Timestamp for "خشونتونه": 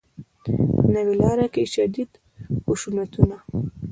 2.65-3.37